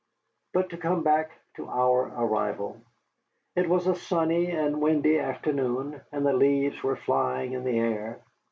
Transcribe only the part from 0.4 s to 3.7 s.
But to come back to our arrival. It